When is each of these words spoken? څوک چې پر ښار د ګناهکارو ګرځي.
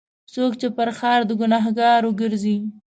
څوک 0.33 0.51
چې 0.61 0.67
پر 0.77 0.89
ښار 0.97 1.21
د 1.29 1.31
ګناهکارو 1.41 2.09
ګرځي. 2.21 2.57